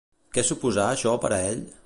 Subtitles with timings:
[0.37, 1.65] Què suposà això per a ell?